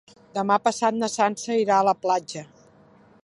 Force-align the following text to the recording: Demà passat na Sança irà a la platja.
Demà 0.37 0.55
passat 0.67 0.97
na 1.01 1.09
Sança 1.17 1.59
irà 1.65 1.77
a 1.81 1.87
la 1.91 1.95
platja. 2.07 2.47